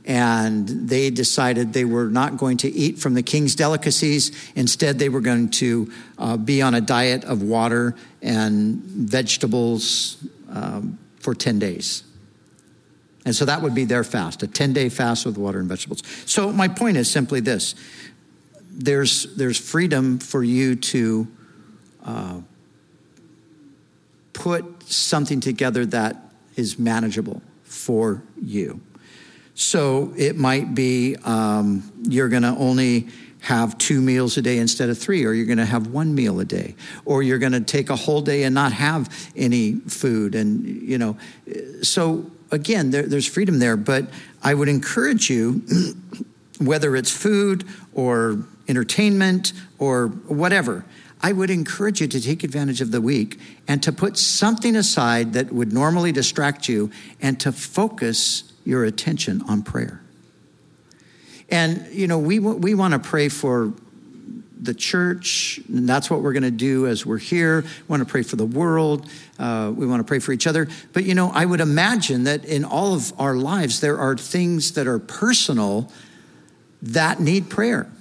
[0.06, 4.32] and they decided they were not going to eat from the king's delicacies.
[4.56, 10.18] Instead, they were going to uh, be on a diet of water and vegetables
[10.50, 12.04] um, for 10 days.
[13.26, 16.02] And so that would be their fast, a 10 day fast with water and vegetables.
[16.26, 17.76] So, my point is simply this
[18.74, 21.28] there's, there's freedom for you to
[22.04, 22.42] uh,
[24.34, 26.18] put something together that
[26.56, 28.82] is manageable for you.
[29.56, 33.08] So it might be um, you're going to only
[33.42, 36.40] have two meals a day instead of three, or you're going to have one meal
[36.40, 40.36] a day, or you're going to take a whole day and not have any food.
[40.36, 41.18] And, you know,
[41.82, 43.78] so again, there, there's freedom there.
[43.78, 44.10] But
[44.44, 45.64] I would encourage you,
[46.60, 50.86] whether it's food or entertainment or whatever,
[51.24, 55.34] I would encourage you to take advantage of the week and to put something aside
[55.34, 60.02] that would normally distract you and to focus your attention on prayer.
[61.50, 63.74] And, you know, we, we want to pray for
[64.62, 67.62] the church, and that's what we're going to do as we're here.
[67.62, 69.10] We want to pray for the world.
[69.40, 70.68] Uh, we want to pray for each other.
[70.94, 74.74] But, you know, I would imagine that in all of our lives, there are things
[74.74, 75.92] that are personal
[76.84, 77.92] that need prayer.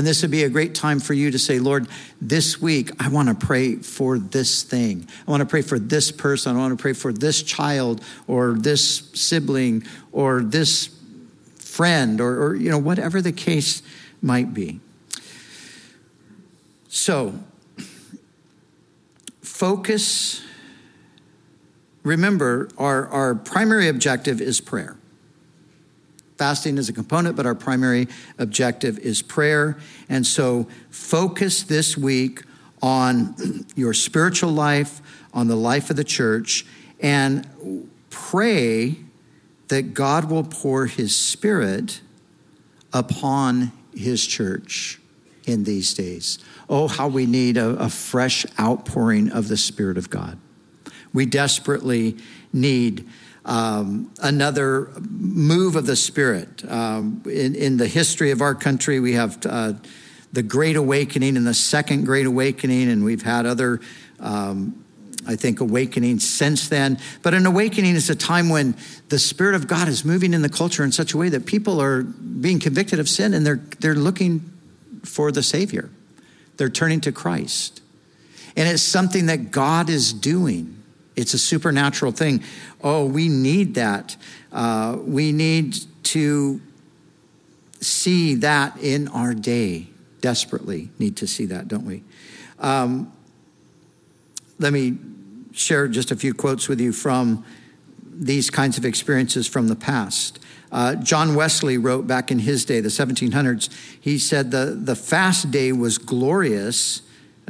[0.00, 1.86] And this would be a great time for you to say, Lord,
[2.22, 5.06] this week I want to pray for this thing.
[5.28, 6.56] I want to pray for this person.
[6.56, 10.88] I want to pray for this child or this sibling or this
[11.56, 13.82] friend or, or you know, whatever the case
[14.22, 14.80] might be.
[16.88, 17.38] So,
[19.42, 20.42] focus.
[22.04, 24.96] Remember, our, our primary objective is prayer.
[26.40, 29.76] Fasting is a component, but our primary objective is prayer.
[30.08, 32.44] And so focus this week
[32.80, 35.02] on your spiritual life,
[35.34, 36.64] on the life of the church,
[36.98, 37.46] and
[38.08, 38.96] pray
[39.68, 42.00] that God will pour his spirit
[42.90, 44.98] upon his church
[45.44, 46.38] in these days.
[46.70, 50.38] Oh, how we need a, a fresh outpouring of the Spirit of God.
[51.12, 52.16] We desperately
[52.50, 53.06] need
[53.44, 54.90] um, another
[55.30, 56.68] move of the Spirit.
[56.70, 59.74] Um, in, in, the history of our country, we have uh,
[60.32, 63.80] the Great Awakening and the Second Great Awakening, and we've had other,
[64.18, 64.84] um,
[65.26, 66.98] I think, awakenings since then.
[67.22, 68.76] But an awakening is a time when
[69.08, 71.80] the Spirit of God is moving in the culture in such a way that people
[71.80, 74.50] are being convicted of sin and they're, they're looking
[75.04, 75.90] for the Savior.
[76.56, 77.80] They're turning to Christ.
[78.56, 80.79] And it's something that God is doing.
[81.20, 82.42] It's a supernatural thing.
[82.82, 84.16] Oh, we need that.
[84.52, 86.60] Uh, we need to
[87.80, 89.88] see that in our day.
[90.20, 92.02] Desperately need to see that, don't we?
[92.58, 93.12] Um,
[94.58, 94.98] let me
[95.52, 97.44] share just a few quotes with you from
[98.12, 100.38] these kinds of experiences from the past.
[100.70, 103.68] Uh, John Wesley wrote back in his day, the 1700s,
[104.00, 107.02] he said the, the fast day was glorious.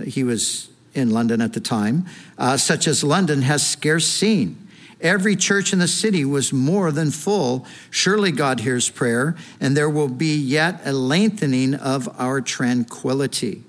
[0.05, 2.07] He was in London at the time,
[2.39, 4.69] uh, such as London has scarce seen.
[5.01, 7.65] Every church in the city was more than full.
[7.91, 13.65] Surely God hears prayer, and there will be yet a lengthening of our tranquility.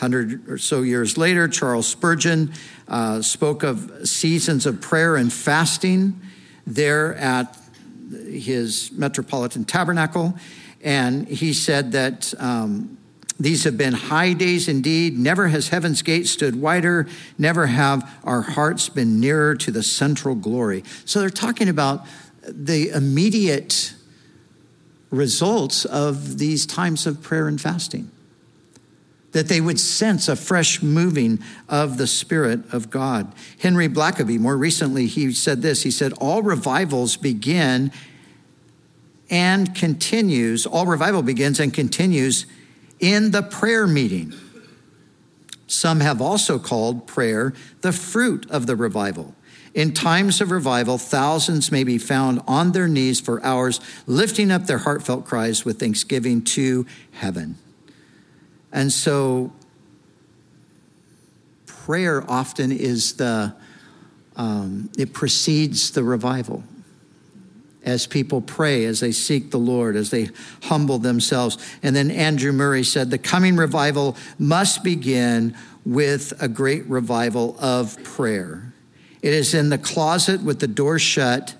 [0.00, 2.52] Hundred or so years later, Charles Spurgeon
[2.88, 6.20] uh, spoke of seasons of prayer and fasting
[6.66, 7.56] there at
[8.10, 10.34] his Metropolitan Tabernacle,
[10.82, 12.98] and he said that um,
[13.38, 15.18] these have been high days indeed.
[15.18, 17.08] Never has heaven's gate stood wider.
[17.36, 20.84] Never have our hearts been nearer to the central glory.
[21.04, 22.06] So they're talking about
[22.46, 23.94] the immediate
[25.10, 28.10] results of these times of prayer and fasting.
[29.32, 33.32] That they would sense a fresh moving of the Spirit of God.
[33.58, 37.90] Henry Blackaby, more recently, he said this He said, All revivals begin
[39.28, 42.46] and continues, all revival begins and continues
[43.04, 44.32] in the prayer meeting.
[45.66, 49.34] Some have also called prayer the fruit of the revival.
[49.74, 54.64] In times of revival, thousands may be found on their knees for hours, lifting up
[54.64, 57.58] their heartfelt cries with thanksgiving to heaven.
[58.72, 59.52] And so,
[61.66, 63.54] prayer often is the,
[64.36, 66.64] um, it precedes the revival
[67.84, 70.30] as people pray, as they seek the Lord, as they
[70.64, 71.58] humble themselves.
[71.82, 78.02] And then Andrew Murray said the coming revival must begin with a great revival of
[78.02, 78.72] prayer.
[79.22, 81.54] It is in the closet with the door shut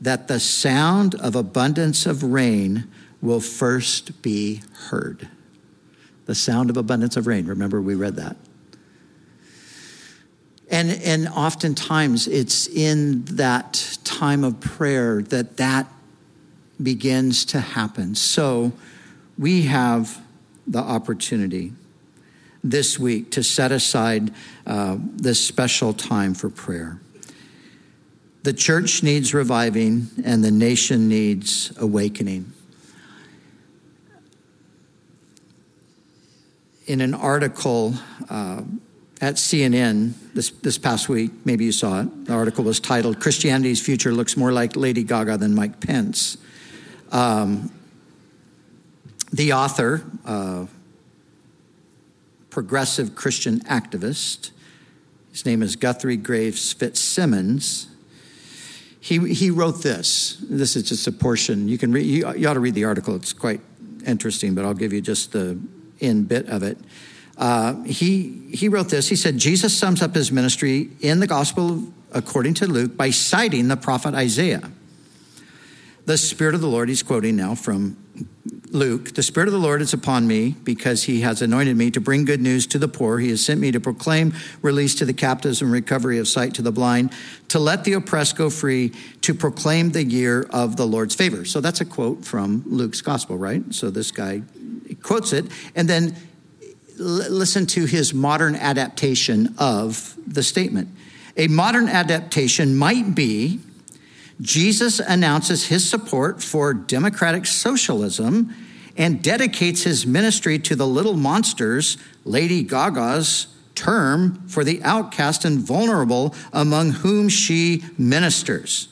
[0.00, 2.88] that the sound of abundance of rain
[3.20, 5.28] will first be heard.
[6.26, 7.46] The sound of abundance of rain.
[7.46, 8.36] Remember, we read that.
[10.70, 15.86] And, and oftentimes it's in that time of prayer that that
[16.82, 18.14] begins to happen.
[18.14, 18.72] So
[19.38, 20.20] we have
[20.66, 21.72] the opportunity
[22.62, 24.32] this week to set aside
[24.66, 27.00] uh, this special time for prayer.
[28.42, 32.52] The church needs reviving, and the nation needs awakening.
[36.86, 37.94] In an article,
[38.30, 38.62] uh,
[39.20, 41.30] at CNN this, this past week.
[41.44, 42.26] Maybe you saw it.
[42.26, 46.36] The article was titled Christianity's Future Looks More Like Lady Gaga Than Mike Pence.
[47.10, 47.72] Um,
[49.32, 50.66] the author, uh,
[52.50, 54.50] progressive Christian activist,
[55.30, 57.88] his name is Guthrie Graves Fitzsimmons.
[59.00, 60.42] He, he wrote this.
[60.48, 61.68] This is just a portion.
[61.68, 63.14] You can read, you, you ought to read the article.
[63.14, 63.60] It's quite
[64.06, 65.58] interesting, but I'll give you just the
[66.00, 66.78] in bit of it.
[67.38, 69.08] Uh, he, he wrote this.
[69.08, 73.68] He said, Jesus sums up his ministry in the gospel according to Luke by citing
[73.68, 74.70] the prophet Isaiah.
[76.06, 77.96] The Spirit of the Lord, he's quoting now from
[78.70, 82.00] Luke, the Spirit of the Lord is upon me because he has anointed me to
[82.00, 83.18] bring good news to the poor.
[83.18, 86.62] He has sent me to proclaim release to the captives and recovery of sight to
[86.62, 87.12] the blind,
[87.48, 91.44] to let the oppressed go free, to proclaim the year of the Lord's favor.
[91.44, 93.62] So that's a quote from Luke's gospel, right?
[93.70, 94.42] So this guy
[95.02, 96.16] quotes it and then
[96.98, 100.88] listen to his modern adaptation of the statement.
[101.36, 103.60] A modern adaptation might be
[104.40, 108.54] Jesus announces his support for democratic socialism
[108.96, 115.58] and dedicates his ministry to the little monsters, Lady Gaga's term for the outcast and
[115.58, 118.88] vulnerable among whom she ministers.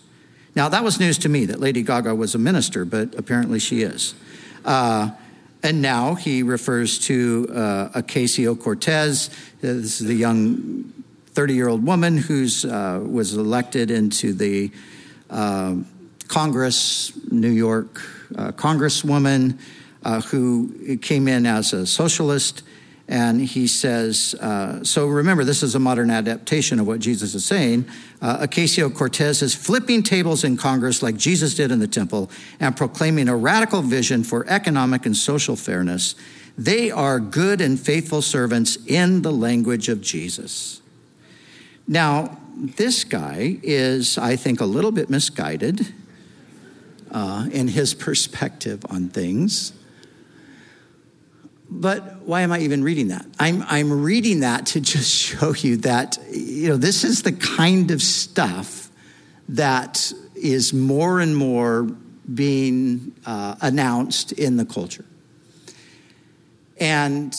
[0.54, 3.82] Now, that was news to me that Lady Gaga was a minister, but apparently she
[3.82, 4.14] is.
[4.64, 5.10] Uh,
[5.66, 9.30] and now he refers to uh, Ocasio Cortez.
[9.60, 10.92] This is the young
[11.32, 14.70] 30 year old woman who uh, was elected into the
[15.28, 15.74] uh,
[16.28, 18.00] Congress, New York
[18.38, 19.58] uh, congresswoman
[20.04, 22.62] uh, who came in as a socialist.
[23.08, 27.44] And he says, uh, so remember, this is a modern adaptation of what Jesus is
[27.44, 27.86] saying.
[28.20, 32.76] Uh, Ocasio Cortez is flipping tables in Congress like Jesus did in the temple and
[32.76, 36.16] proclaiming a radical vision for economic and social fairness.
[36.58, 40.80] They are good and faithful servants in the language of Jesus.
[41.86, 45.94] Now, this guy is, I think, a little bit misguided
[47.12, 49.72] uh, in his perspective on things.
[51.68, 53.26] But why am I even reading that?
[53.40, 57.90] I'm, I'm reading that to just show you that, you know, this is the kind
[57.90, 58.90] of stuff
[59.48, 61.84] that is more and more
[62.32, 65.04] being uh, announced in the culture.
[66.78, 67.34] And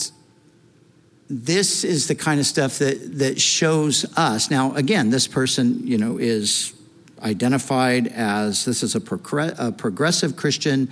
[1.30, 4.50] this is the kind of stuff that, that shows us.
[4.50, 6.74] Now, again, this person, you know, is
[7.22, 9.02] identified as this is a,
[9.60, 10.90] a progressive Christian,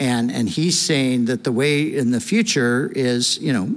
[0.00, 3.74] and, and he's saying that the way in the future is, you know,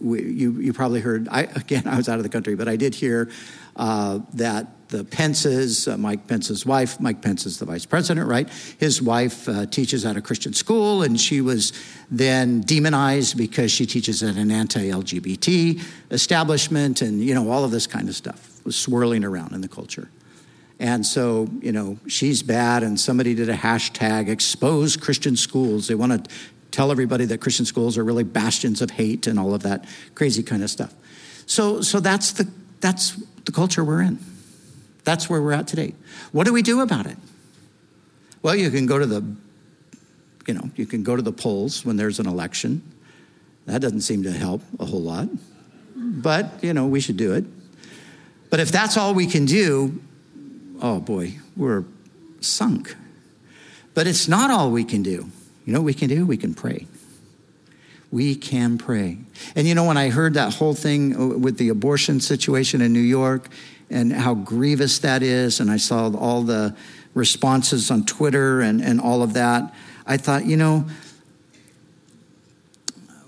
[0.00, 2.76] we, you, you probably heard, I, again, I was out of the country, but I
[2.76, 3.30] did hear
[3.76, 8.48] uh, that the Pences, uh, Mike Pence's wife, Mike Pence is the vice president, right?
[8.78, 11.72] His wife uh, teaches at a Christian school, and she was
[12.10, 15.82] then demonized because she teaches at an anti-LGBT
[16.12, 19.68] establishment, and you know all of this kind of stuff was swirling around in the
[19.68, 20.08] culture.
[20.80, 25.86] And so, you know, she's bad, and somebody did a hashtag expose Christian schools.
[25.86, 26.30] They want to
[26.72, 30.42] tell everybody that Christian schools are really bastions of hate and all of that crazy
[30.42, 30.92] kind of stuff.
[31.46, 32.48] So, so that's the
[32.80, 34.18] that's the culture we're in.
[35.04, 35.94] That's where we're at today.
[36.32, 37.16] What do we do about it?
[38.42, 39.24] Well, you can go to the,
[40.46, 42.82] you know, you can go to the polls when there's an election.
[43.66, 45.28] That doesn't seem to help a whole lot.
[45.96, 47.44] But, you know, we should do it.
[48.50, 50.00] But if that's all we can do,
[50.80, 51.84] oh boy, we're
[52.40, 52.96] sunk.
[53.94, 55.30] But it's not all we can do.
[55.64, 56.26] You know what we can do?
[56.26, 56.86] We can pray.
[58.10, 59.18] We can pray.
[59.56, 62.92] And you know, when I heard that whole thing uh, with the abortion situation in
[62.92, 63.48] New York,
[63.90, 65.60] and how grievous that is.
[65.60, 66.76] And I saw all the
[67.14, 69.72] responses on Twitter and, and all of that.
[70.06, 70.86] I thought, you know,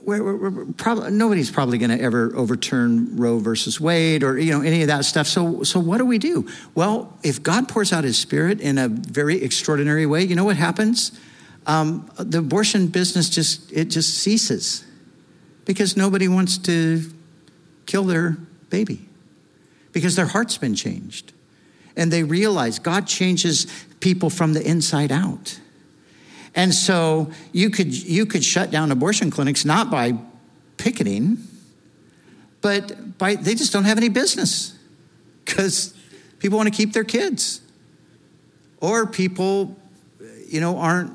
[0.07, 4.63] we're, we're, we're nobody's probably going to ever overturn Roe versus Wade or you know
[4.63, 5.27] any of that stuff.
[5.27, 6.49] So so what do we do?
[6.75, 10.57] Well, if God pours out His Spirit in a very extraordinary way, you know what
[10.57, 11.19] happens?
[11.67, 14.85] Um, the abortion business just it just ceases
[15.65, 17.03] because nobody wants to
[17.87, 18.37] kill their
[18.71, 19.09] baby
[19.93, 21.33] because their heart's been changed.
[21.97, 23.67] And they realize God changes
[24.01, 25.59] people from the inside out.
[26.57, 30.15] And so you could, you could shut down abortion clinics not by
[30.79, 31.39] picketing,
[32.61, 34.77] but by they just don't have any business
[35.45, 35.95] because
[36.41, 37.61] people want to keep their kids.
[38.81, 39.77] Or people,
[40.49, 41.13] you know, aren't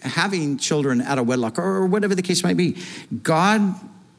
[0.00, 2.78] having children out of wedlock or whatever the case might be.
[3.22, 3.74] God,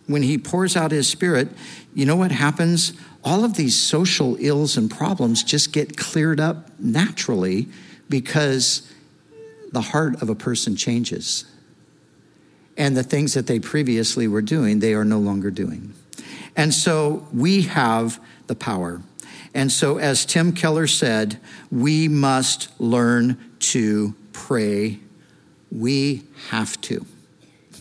[0.06, 1.50] when He pours out His Spirit,
[1.96, 2.94] you know what happens?
[3.24, 7.68] all of these social ills and problems just get cleared up naturally
[8.10, 8.91] because
[9.72, 11.46] the heart of a person changes.
[12.78, 15.94] And the things that they previously were doing, they are no longer doing.
[16.56, 19.02] And so we have the power.
[19.54, 25.00] And so, as Tim Keller said, we must learn to pray.
[25.72, 27.06] We have to.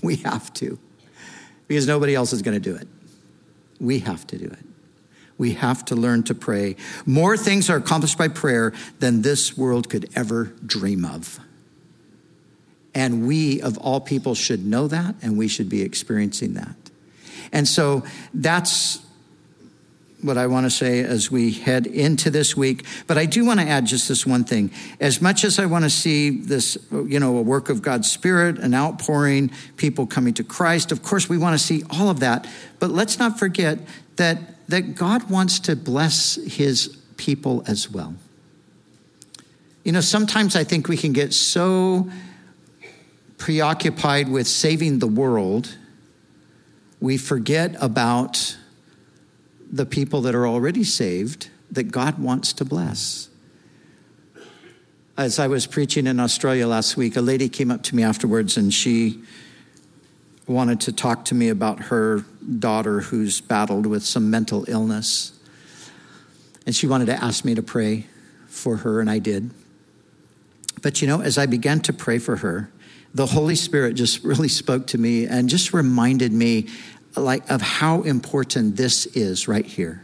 [0.02, 0.78] We have to.
[1.68, 2.88] Because nobody else is going to do it.
[3.78, 4.66] We have to do it.
[5.38, 6.76] We have to learn to pray.
[7.06, 11.40] More things are accomplished by prayer than this world could ever dream of.
[12.94, 16.74] And we, of all people, should know that and we should be experiencing that.
[17.52, 19.00] And so that's
[20.22, 22.84] what I want to say as we head into this week.
[23.06, 24.70] But I do want to add just this one thing.
[25.00, 28.58] As much as I want to see this, you know, a work of God's Spirit,
[28.58, 32.46] an outpouring, people coming to Christ, of course, we want to see all of that.
[32.78, 33.78] But let's not forget
[34.16, 38.14] that, that God wants to bless his people as well.
[39.84, 42.10] You know, sometimes I think we can get so
[43.40, 45.76] preoccupied with saving the world,
[47.00, 48.56] we forget about
[49.72, 53.30] the people that are already saved that God wants to bless.
[55.16, 58.56] As I was preaching in Australia last week, a lady came up to me afterwards
[58.56, 59.22] and she
[60.46, 62.24] wanted to talk to me about her
[62.58, 65.32] daughter who's battled with some mental illness.
[66.66, 68.06] And she wanted to ask me to pray
[68.48, 69.50] for her, and I did.
[70.82, 72.70] But you know, as I began to pray for her,
[73.14, 76.68] the Holy Spirit just really spoke to me and just reminded me
[77.16, 80.02] like of how important this is right here.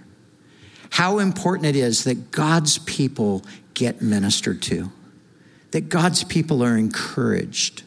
[0.91, 3.45] How important it is that God's people
[3.75, 4.91] get ministered to,
[5.73, 7.83] that God's people are encouraged.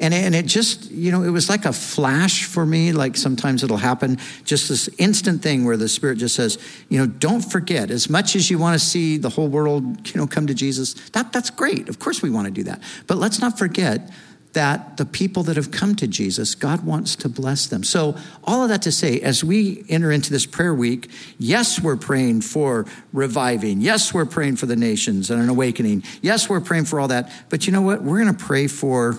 [0.00, 2.92] And, and it just, you know, it was like a flash for me.
[2.92, 7.06] Like sometimes it'll happen, just this instant thing where the Spirit just says, you know,
[7.06, 10.46] don't forget, as much as you want to see the whole world, you know, come
[10.46, 11.88] to Jesus, that, that's great.
[11.88, 12.80] Of course we want to do that.
[13.06, 14.08] But let's not forget
[14.52, 17.84] that the people that have come to Jesus, God wants to bless them.
[17.84, 21.96] So, all of that to say, as we enter into this prayer week, yes, we're
[21.96, 23.80] praying for reviving.
[23.80, 26.02] Yes, we're praying for the nations and an awakening.
[26.22, 27.30] Yes, we're praying for all that.
[27.50, 28.02] But you know what?
[28.02, 29.18] We're going to pray for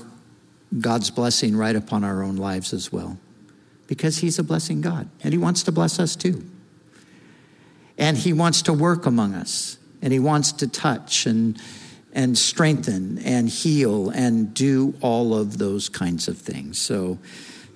[0.78, 3.18] God's blessing right upon our own lives as well.
[3.88, 6.44] Because He's a blessing God, and He wants to bless us too.
[7.98, 11.60] And He wants to work among us, and He wants to touch and
[12.14, 16.80] and strengthen and heal and do all of those kinds of things.
[16.80, 17.20] So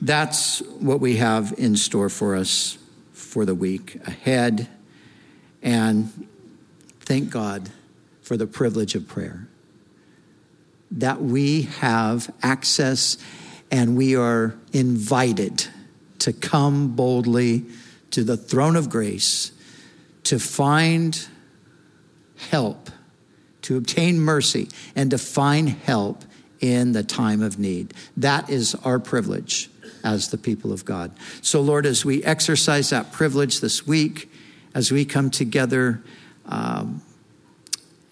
[0.02, 2.78] that's what we have in store for us
[3.12, 4.68] for the week ahead.
[5.62, 6.28] And
[7.02, 7.70] thank God
[8.22, 9.48] for the privilege of prayer.
[10.98, 13.18] That we have access
[13.72, 15.68] and we are invited
[16.20, 17.66] to come boldly
[18.12, 19.52] to the throne of grace
[20.24, 21.28] to find
[22.50, 22.90] help
[23.64, 26.24] to obtain mercy, and to find help
[26.60, 27.94] in the time of need.
[28.16, 29.70] That is our privilege
[30.04, 31.12] as the people of God.
[31.42, 34.32] So, Lord, as we exercise that privilege this week,
[34.76, 36.04] as we come together
[36.46, 37.02] um,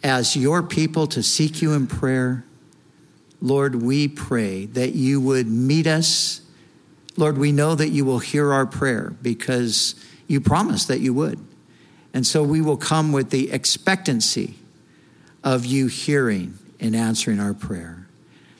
[0.03, 2.45] as your people to seek you in prayer,
[3.41, 6.41] Lord, we pray that you would meet us.
[7.17, 9.95] Lord, we know that you will hear our prayer because
[10.27, 11.39] you promised that you would.
[12.13, 14.55] And so we will come with the expectancy
[15.43, 18.07] of you hearing and answering our prayer.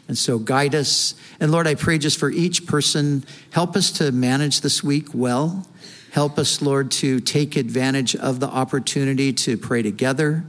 [0.08, 1.16] And so guide us.
[1.40, 5.68] And Lord, I pray just for each person, help us to manage this week well.
[6.12, 10.44] Help us, Lord, to take advantage of the opportunity to pray together.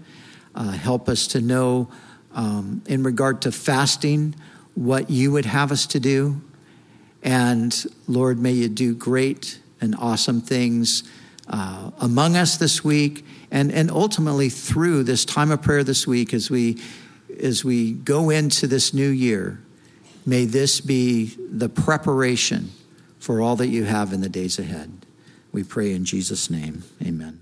[0.54, 1.88] Uh, help us to know,
[2.34, 4.34] um, in regard to fasting,
[4.74, 6.40] what you would have us to do.
[7.22, 7.74] And
[8.08, 11.04] Lord, may you do great and awesome things
[11.48, 16.32] uh, among us this week and, and ultimately through this time of prayer this week
[16.32, 16.80] as we,
[17.40, 19.60] as we go into this new year.
[20.24, 22.70] May this be the preparation
[23.18, 25.06] for all that you have in the days ahead.
[25.52, 26.84] We pray in Jesus' name.
[27.04, 27.41] Amen.